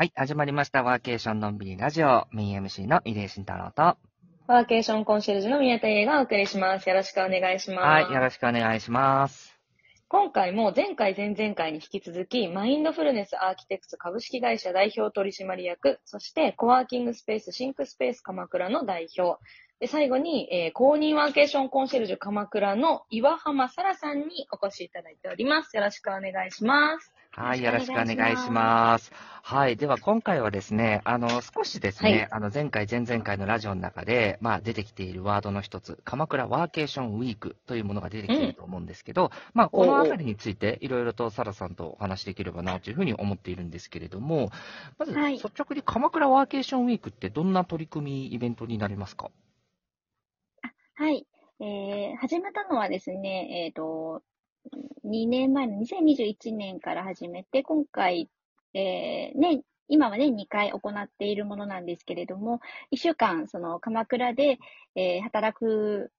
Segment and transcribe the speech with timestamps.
[0.00, 0.82] はい、始まりました。
[0.82, 2.26] ワーケーションのんびりラジオ。
[2.32, 3.98] メイン MC の入江慎太郎と。
[4.46, 6.88] ワーケーションコンシェルジュの宮田英がお送りします。
[6.88, 8.04] よろしくお願いします。
[8.06, 9.60] はい、よろしくお願いします。
[10.08, 19.38] 今回も前回前々回に引き続き、マインドフルネスアーキテクツ株式会社代表取締役、そしてコワーキングスペースシンクスペース鎌倉の代表、
[19.80, 25.74] で最後に、えー公認ワーケーションコンシェルジュ鎌倉の岩浜沙羅さんにお越しいただいております。
[25.74, 27.14] よろしくお願いします。
[27.30, 29.10] はい、よよろしくお願いします。
[29.42, 44.50] はい、では今回はですね、あの、少しですね、はいあの、前回、前々回のラジオの中で、まあ、出てきているワードの一つ、鎌倉ワーケーションウィークというものが出てきていると思うんですけど、まあ、このあたりについて、いろいろとサラさんとお話しできればなというふうに思っているんですけれども、
[44.98, 49.30] まず、はい率直に鎌倉ワーケーションウィークってどんな取り組み、イベントになりますか？
[51.00, 51.26] はい。
[51.60, 54.22] えー、始めたのはですね、えっ、と、
[55.06, 58.28] 2年前の2021年から始めて、今回、
[58.74, 62.60] えー、ね、今はね、2回行っているものなんですけれども、
[62.92, 64.58] 1週間、その、鎌倉で、
[64.94, 66.12] えー働く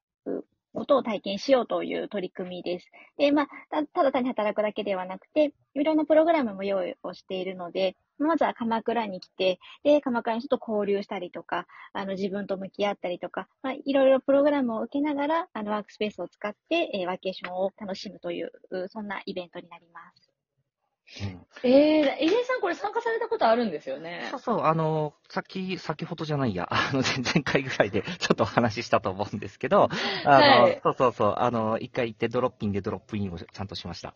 [0.74, 2.90] ことを体験しようという取り組みです。
[3.18, 3.48] で、まあ、
[3.94, 20.32] ただ単に働くだけではなくて、いろんなプログラムも用意をしているので、まずは鎌倉に来て、で、鎌倉の人と交流したりとか、あの、自分と向き合ったりとか、まあ、いろいろプログラムを受けながら、あの、ワークスペースを使って、えーワーケーションを楽しむという、うそんなイベントになります。
[21.24, 29.90] うんえー、入江さんこれ参加されたことあるんですよねそうそう、あの、先、先ほどじゃないや、あの、 前々回ぐらいでちょっとお話ししたと思うんですけど、
[30.26, 34.14] あの、はいそうそうそう、あの、一回行ってドロップインでドロップインをちゃんとしました。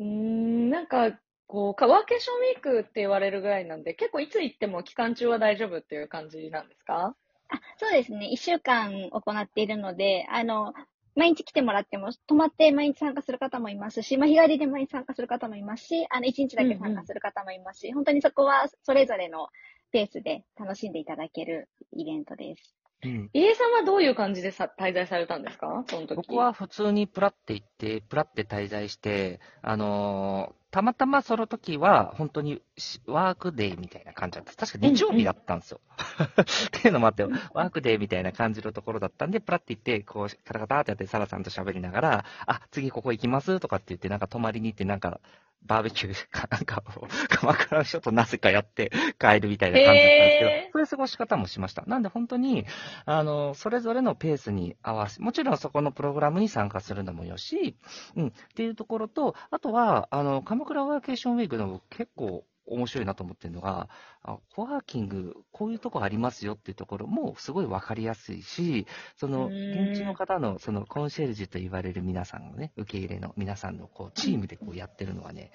[0.00, 7.16] うーん、なんか、こう、ワーケーションウィークって言われるぐらいなんで、結構いつ行っても期間中は大丈夫っていう感じなんですか？
[7.48, 8.26] あ、そうですね。
[8.26, 10.74] 一週間行っているので、あの、
[11.16, 19.48] 毎日来てもらっても、泊まって毎日参加する方もいますし、まあ、日帰りで毎日参加する方もいますし、あの、一日だけ参加する方もいますし、本当にそこはそれぞれの
[19.90, 22.77] ペースで楽しんでいただけるイベントです。
[23.04, 23.30] うん。
[23.32, 25.84] 入江さんはどういう感じでさ滞在されたんですか？
[25.88, 26.16] その時。
[26.16, 34.54] 僕は普通にプラって行って、プラって滞在して、あのーたまたまその時は、本当にしワークデーみたいな感じだった。
[34.66, 35.80] 確か日曜日だったんですよ。
[36.76, 45.20] っていうのもあって、ワークデーみたいな感じのところだったんで、プラって行って、こう、カタカタってやって、サラさんと喋りながら、あ、次ここ行きますとかって言って、なんか泊まりに行って、なんか、
[45.62, 51.84] バーベキューかなんかを、鎌倉の人となぜかやって帰るみたいな感じだったんですけど、そういう過ごし方もしました。
[51.86, 52.64] なんで本当に、
[53.04, 57.76] あの、それぞれのペースに合わせ、もちろんそこのプログラムに参加するのもよし、
[58.16, 63.88] うん、っていうところと、あとは、あの、鎌倉ワーケーションウィークの結構面白いなと思ってるのが、
[64.22, 68.86] あコワーキング、こういうとこありますよっていうところもすごいわかりやすいし、
[69.16, 75.52] その、現地の方の、その、コンシェルジュと言われる皆さんのね、受け入れの皆さんの、こう、チームでこうやってるのはね、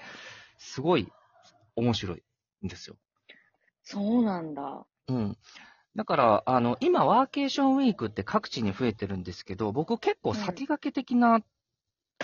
[0.58, 1.12] すごい
[1.76, 2.24] 面白い
[2.66, 2.96] んですよ。
[3.84, 4.86] そうなんだ。
[5.08, 5.38] うん。
[5.96, 11.42] だから、あの、今、ワーケーションウィークって各地に増えてるんですけど、僕結構先駆け的な、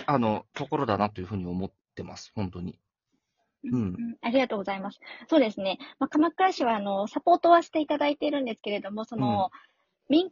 [0.06, 2.78] あの、ところだなというふうに思ってます、本当に。
[3.64, 3.72] うん。
[3.72, 5.00] うんありがとうございます。
[5.28, 5.78] そうですね。
[5.98, 9.50] まあ、鎌倉市は、あの、サポートはしていただいているんですけれども、その、
[10.08, 10.30] 民、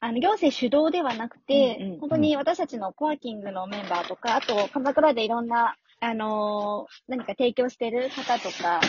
[0.00, 8.80] あの、行政主導ではなくて、うんうんうん本当に私たちのコワーキングのメンバーとか、あと、鎌倉でいろんな、あのー何か提供している方とか、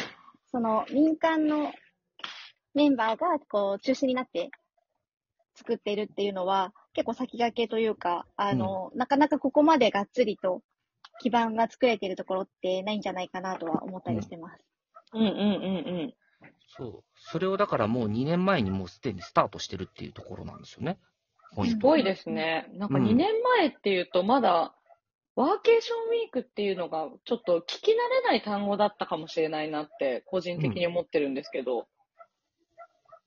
[0.51, 1.71] その、民間の
[2.75, 4.51] メンバーが、こう、中心になって
[5.55, 10.61] 作っているっていうのは、結構先駆けというか、あの、なかなかここまでがっつりと
[11.19, 14.63] 基盤が作れているところってないんじゃないかなとは思ったりしてます。
[15.13, 15.39] うんうんうんう
[16.07, 16.13] ん。
[16.77, 17.03] そう。
[17.15, 20.97] それをだからもう2年前にもうすでにスタートしてるっていうところなんですよね。
[21.65, 22.69] すごいですね。
[22.73, 24.75] なんかうん2年前っていうとまだ、
[25.35, 31.87] ワーケーションウィークっていうのがちょっと聞き慣れない単語だったかもしれないなって個人的に思ってるんですけど。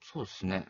[0.03, 0.67] そうですね。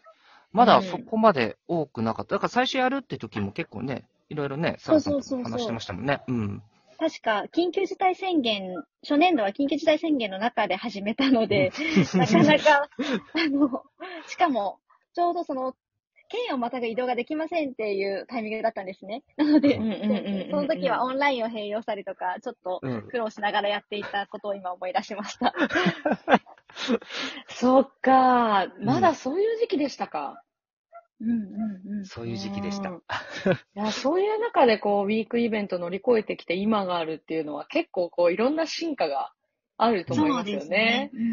[0.53, 2.37] まだそこまで多くなかった。
[2.37, 6.23] だから最初やるって時も結構ね、いろいろね、サラさんとも話してましたもんね。
[6.29, 6.63] うん。
[7.03, 11.73] 確か、緊急事態宣言、初年度は緊急事態宣言の中で始めたので、
[12.15, 12.89] なかなか、
[13.35, 13.83] あの、
[14.29, 14.79] しかも、
[15.13, 15.75] ちょうどその、
[16.29, 19.25] 県をまたぐ移動ができませんっていうタイミングだったんですね。
[19.37, 19.75] なので、
[20.49, 23.09] その時はオンラインを併用したりとか、ちょっとうん。
[23.09, 25.53] 苦労しながらやっていたことを今思い出しました。
[27.51, 28.69] そっか。
[28.81, 30.41] まだそういう時期でしたか。
[31.23, 32.05] うんうんうん。
[32.07, 32.97] そういう時期でしたうん。
[32.97, 33.01] い
[33.75, 39.33] や、そういう中でこう、ウィークイベント乗り越えてきて今があるっていうのは結構こう、いろんな進化が
[39.79, 40.61] あると思いますよね。
[40.61, 41.11] そうですね。
[41.15, 41.33] うん。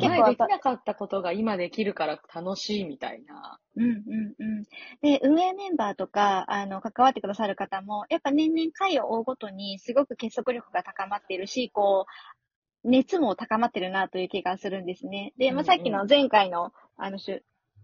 [0.00, 3.58] 構前できなかったことが今できるから楽しいみたいな。
[3.76, 4.64] うんうんうん。
[5.02, 12.06] で、運営メンバーとか、あの、関わってくださる方も、やっぱ年々回を追うごとにすごく結束力が高まっているし、こ
[12.84, 15.34] う、熱も高まってるなという気がするんですね。
[15.38, 17.18] で、まあ、うんうんさっきの前回の、あの、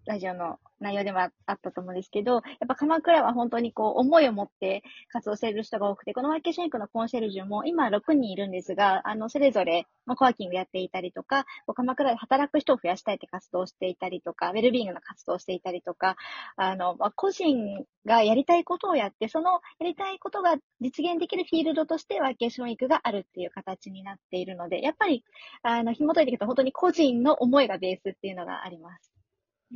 [0.06, 1.30] ラジオの内容でもあっ
[1.60, 11.44] たと思うんですけど、やっぱ鎌倉は本当にこう、思いを持って活動している人が多くて、このワーケーションウィークのコンシェルジュも今6人いるんですが、あの、それぞれ、まあ、コワーキングやっていたりとか、
[11.74, 16.16] 鎌倉で働く人を増やしたいって活動していたりとか、ウェルビーングの活動をしていたりとか、
[16.56, 25.24] あの、まあ、個人がやりたいことをやって、そのやりたいことが実現できるフィールドとしてワーケーションウィークがあるっていう形になっているので、やっぱり、
[25.62, 29.15] あの、紐解いていくと本当に個人の思いがベースっていうのがあります。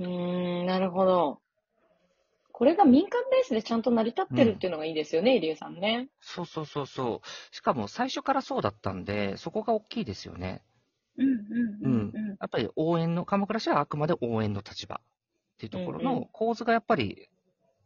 [0.01, 1.41] うーん、なるほど。
[2.53, 6.09] これが民間ベースでちゃんと成り立ってるっていうのがいいですよね、入江さんね。
[6.21, 7.55] そうそうそうそう。
[7.55, 10.63] しかも最初からそうだったんで、そこが大きいですよね。
[11.17, 11.35] うんうん
[11.83, 12.37] うんうん。
[12.41, 14.99] やっぱり応援の、鎌倉市はあくまで応援の立場っ
[15.59, 17.29] ていうところうんうんの構図がやっぱり、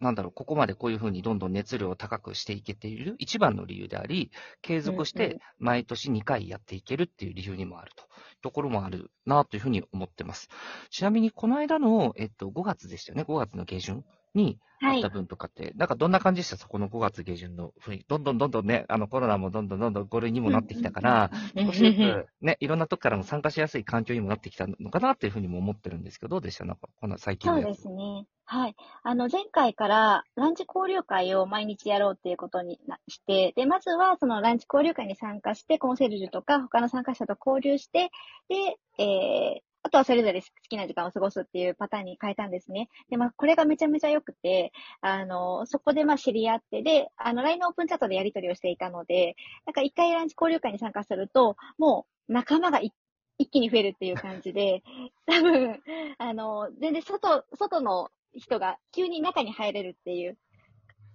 [0.00, 4.30] なんだろう、ここまでこういうふうにどんどん熱量を高くしていけている一番の理由であり、
[4.60, 8.04] 継続して毎年2回やっていけるっていう理由にもあると。
[8.42, 10.48] ところもあるなというふうに思ってます。
[10.90, 14.04] ちなみに、この間の、えっと、5月でしたよね？5月の下旬
[14.34, 15.08] にはいあった。
[15.08, 16.56] 分とかって、なんかどんな感じでした？
[16.56, 18.04] そこの5月下旬の雰囲気。
[18.06, 26.64] どんどんどんどんね、あのコロナもどんどんどんどん5類にもなってきたから、うん少しずつね、いろんなとこからも参加しやすい環境にもなってきたのかなっていうふうにも思ってるんですけど、どうでした？
[26.64, 27.64] なんか、この最近そう。
[27.64, 28.26] ですね。
[28.46, 28.76] はい。
[29.02, 38.10] あの、前回からランチ交流会を毎日やろうっていうことになして、で、まずはそのランチ交流会に参加して、コンセルジュとか他の参加者と交流して、
[38.48, 42.88] で、えー、あとはそれぞれ好きな時間を過ごすっていうパターンに変えたんですね。
[43.10, 44.72] で、まあ、これがめちゃめちゃ良くて、
[45.02, 49.36] あの、そこでまあ知り合って、で、あの、LINE のオープンチャットでやり取りをしていたので、
[49.66, 52.92] なんか一回ランチ交流会に参加すると、もう仲間が一
[53.38, 54.82] 一気に増えるっていう感じで、
[55.26, 55.82] 多分、
[56.18, 60.38] あの、全然外、外の人が急に中に入れるっていう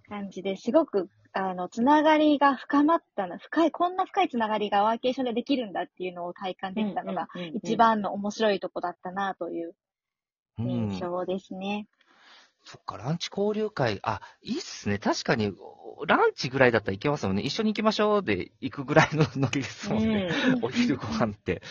[0.07, 9.75] 感じですごく、あの、つながりが深まったな、深い、こんな深いつながりがワーケーションでできるんだっていうのを体感できたのが、一番の面白いとこだったなという
[10.57, 10.99] うん印。
[10.99, 11.87] 象ですね。
[12.63, 14.97] そっか、ランチ交流会、あ、いいっすね。
[14.97, 15.53] 確かに、
[16.05, 17.41] ランチぐらいだったらいけますもんね。
[17.41, 20.29] 一緒に行きましょうで行くぐらいのノリですもんね。
[20.55, 21.61] うん お昼ご飯って。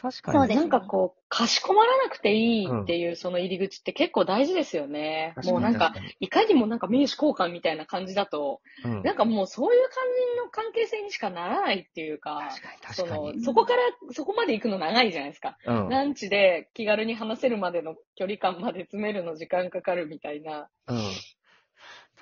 [0.00, 0.38] 確かに。
[0.38, 5.32] そうですなんかこう、かしこまらなくていいっていうその入り口って結構大事ですよね。
[5.36, 9.90] 確かにもうなんか、確いかにもなんか名刺交換みたいな感じだと、うんなんかもうそういう感
[10.34, 12.50] じの関係性にしかならないっていうか、
[12.92, 13.06] そ。
[13.06, 13.82] のそこから
[14.12, 15.56] そこまで行くの長いじゃないですか。
[15.64, 15.88] うん。
[15.88, 20.68] ランチで気軽に話せるまでの距離感まで詰めるの時間かかるみたいな。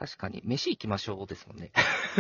[0.01, 0.07] うん。
[0.07, 1.73] 確かに、飯行きましょうですもんね。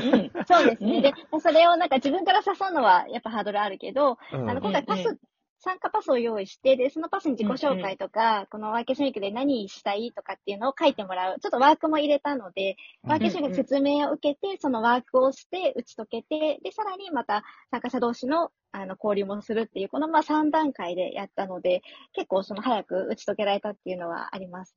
[0.02, 0.30] うん。
[0.46, 0.96] そうですね。
[0.96, 5.18] うんで、それをなんか自分から誘うのはやっぱハードルあるけど、うんあの、今回パス、うんうん
[5.58, 11.40] 参加パスを用意して、で、そのパスに自己紹介とか、このワーケーションウィークで何したいとかっていうのを書いてもらう。
[11.40, 21.82] ちょっとワークも入れたので、ワーケーションウィーク説明を受けて、そのワークをして、打ち解けて、で、さらにまた参加者同士のあの交流もするっていう、このまあ3段階でやったので、
[22.12, 24.76] 結構その早く打ち解けられたっていうのはあります。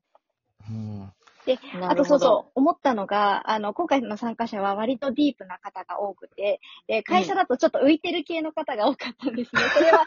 [0.70, 1.12] うん。
[1.82, 9.62] あとそうそう、思ったのが、あの、今回の参加者は割とディープな方が多くて、で、会社だとちょっと浮いてる系の方が多かったんですね。
[9.74, 10.04] それは、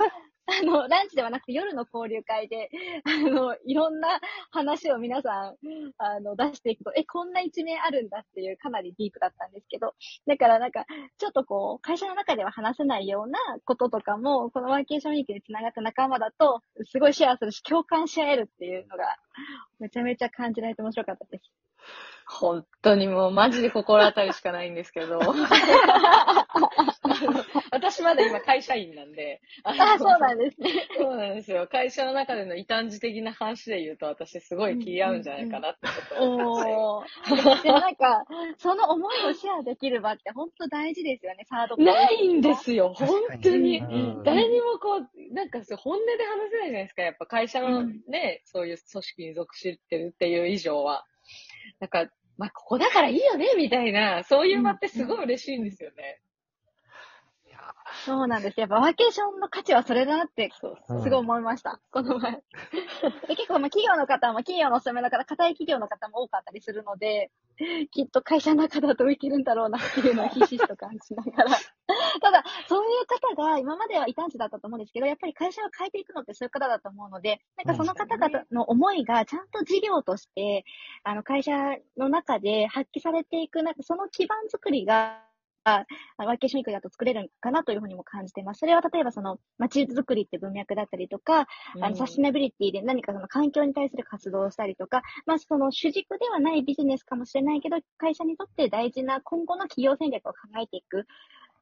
[0.47, 2.69] あの、ランチではなくて夜の交流会で、
[3.05, 5.57] あの、いろんな話を皆さん、
[5.99, 9.95] あの、出していくと、え、こんな一面あるんだっていうかなりディープだったんですけど、
[10.27, 10.85] だからなんか、
[11.19, 19.05] ちょっとこう、会社の中では話せないようなこととかも、このワーケーションウィークで繋がった仲間だと、すごいシェアするし、共感し合えるっていうのが、
[19.79, 21.51] めちゃめちゃ感じられて面白かったです。
[22.27, 25.21] 本当にもうマジで心当たりしかないんですけど。
[27.71, 29.41] 私まだ今会社員なんで。
[29.65, 30.89] あのあ、そうなんですね。
[30.97, 31.67] そうなんですよ。
[31.67, 37.05] 会社の中での異端児的な話で言うと、私すごい気合うんじゃないかなってちょっと思
[37.65, 38.25] なんか、
[38.59, 43.09] その思いをシェアできる場って本当大事ですよね、サードないんですよ、本
[43.43, 43.79] 当に。
[43.79, 47.03] うん誰にもこう、なんかそう本音で話せないじゃないですか。
[47.03, 51.05] やっぱ会社のうんね、そういう組織に属してるっていう以上は。
[51.81, 52.07] なんか、
[52.39, 56.21] まあ、ここだからいいよね、みたいな、そういう場ってすごい嬉しいんですよね。
[58.05, 58.59] そうなんです。
[58.59, 61.81] やっぱワーケーションの価値はそれだなって、すごい思いました。
[61.91, 62.33] この前。
[63.29, 67.31] で結構、まあ、企業の方も、企業のお勤めだから、固い企業の方も多かったりするので、
[67.91, 71.51] きっと会社の中だと浮いてるんだろうなっていうのをひしひしと感じながら。
[72.21, 80.65] ただ、そういう方が、今までは異端児だったと思うんですけど、やっぱり会社を変えていくのってそういう方だと思うので、なんかその方々の思いがちゃんと事業として、
[81.05, 81.53] あの、会社
[81.97, 85.23] の中で発揮されていく、なんかその基盤作りが、
[85.65, 85.87] あ
[86.19, 88.61] ワーケーションウィークだと作れるかなというふうにも感じています。
[88.61, 91.47] それは例えばその街づくりって文脈だったりとか、
[91.81, 101.07] あのサステナビリティで何かその環境に対する活動をしたりとか、まあその主軸ではないビジネスかもしれないけど、会社にとって大事な今後の企業戦略を考えていく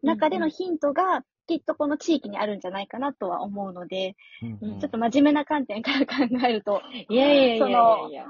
[0.03, 6.15] 中でのヒントがきっとこの地域にあるんじゃないかなとは思うので、うんうんちょっと真面目な観点から考
[6.47, 8.25] えると、いやいやいやいやいそや。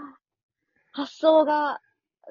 [0.93, 1.81] 発想が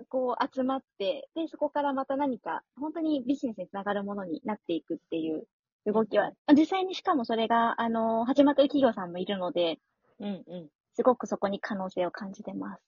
[0.07, 5.47] こう集まって、で、そこからまた何か、本当にビジネスにつながるものになっていくっていう
[5.85, 9.79] 動きは、実際にしかもそれが、あの、始まってる企業さんもいるので、
[10.19, 10.69] うんうん。
[10.95, 12.81] すごくそこに可能性を感じてます。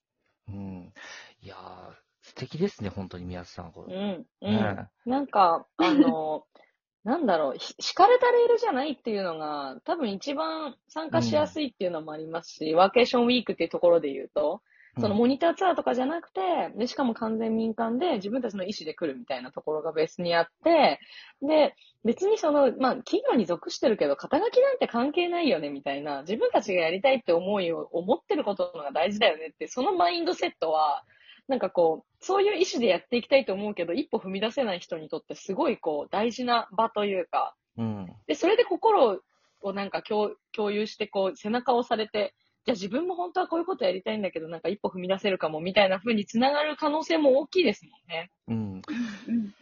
[0.47, 0.93] うん。
[1.41, 3.71] いやー、素敵ですね、本当に宮津さん。
[3.71, 4.89] これうん、うねん。
[5.09, 6.45] なんか、あの、
[7.03, 14.61] なんだろう、ひ敷かれたレールじゃないっていうのが、多分一番参加しやすいっていうのもありますし、ワーケーションウィークっていうところで言うと、
[14.99, 16.41] そのモニターツアーとかじゃなくて、
[16.75, 20.99] で、しかも完全民間で自分たちの意思で来るみたいなところがベースにあって、
[21.41, 31.05] で、別にその、まあ、企業に属してるけど、肩書きなんて関係ないよね、みたいな、自分たちがやりたいって思いを思ってることのが大事だよねって、そのマインドセットは、
[31.47, 38.07] なんかこう、そういう意思でやっていきたいと思うけど、一歩踏み出せない人にとってすごいこう、大事な場というか、うん。
[38.27, 39.19] で、それで心
[39.61, 42.35] をなんか共共有して、こう、背中を押されて、
[42.65, 48.29] じゃあ自分も本当はこういうことやりたいんだけど、なんか一歩踏み出せるかも、みたいな風に繋がる可能性も大きいですもんね。
[48.47, 48.55] うん。
[48.55, 48.81] うん。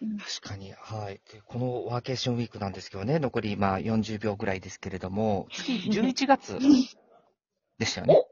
[0.01, 0.17] うん。
[0.17, 1.21] 確かに、はい。
[1.31, 6.59] でこのワーケーションウィークなんですけどね、残りまあ40秒ぐらいですけれども、 次11月
[7.77, 8.25] でしたよね。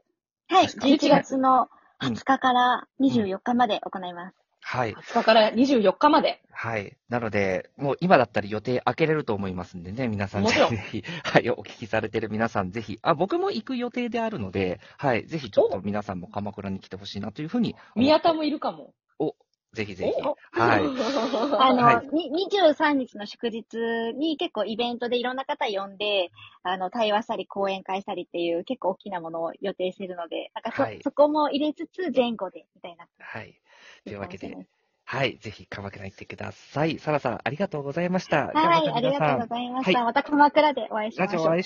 [0.48, 0.86] はい、確か。
[0.86, 4.36] 11月のうん20日から24日まで行います。
[4.60, 4.94] はい。
[4.94, 6.42] 20日から24日まで。
[6.50, 6.96] はい。
[7.08, 17.76] なので、もう今だったら予定開けれると思いますんでね、皆さんぜもちろんひぜひ、はい、お聞きされてる皆さんぜひ、あ、僕も行く予定であるので、はい、ぜひちょっと皆さんも鎌倉に来てほしいなというふうに。
[17.96, 18.92] 宮田もいるかも。
[19.72, 20.22] ぜひぜひ。
[20.22, 20.80] おはい。
[21.60, 23.66] あの、はいに23日の祝日
[24.14, 26.30] に結構イベントでいろんな方呼んで、
[26.62, 33.06] あの、対話したり講演会したりっていう結構大きなものを予定してるので、なんかそ、はいそこも入れつつ前後で、みたいな。
[33.18, 33.60] はい。
[34.04, 34.56] というわけで
[35.10, 36.98] はい、ぜひ鎌倉に行ってください。
[36.98, 38.48] サラさん、ありがとうございました。
[38.48, 40.00] はい、ありがとうごいざいました。
[40.00, 41.56] はいまた鎌倉でお会いしましょう。